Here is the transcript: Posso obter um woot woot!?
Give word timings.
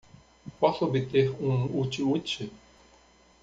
Posso 0.59 0.83
obter 0.83 1.29
um 1.43 1.67
woot 1.67 1.99
woot!? 2.01 2.49